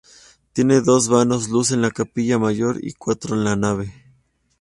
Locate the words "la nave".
3.43-3.93